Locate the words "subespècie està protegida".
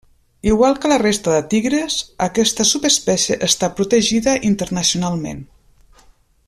2.71-4.35